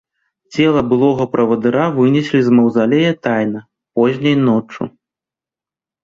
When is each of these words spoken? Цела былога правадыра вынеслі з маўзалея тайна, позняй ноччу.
Цела 0.59 0.81
былога 0.91 1.25
правадыра 1.33 1.83
вынеслі 1.97 2.39
з 2.47 2.53
маўзалея 2.59 3.11
тайна, 3.27 3.59
позняй 3.99 4.35
ноччу. 4.47 4.83